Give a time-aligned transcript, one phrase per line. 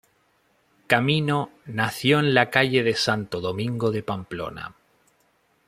[0.87, 4.73] Camino nació en la calle Santo Domingo de Pamplona.